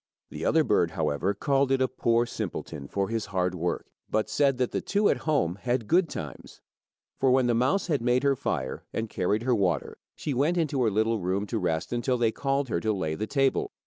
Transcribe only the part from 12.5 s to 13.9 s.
her to lay the table.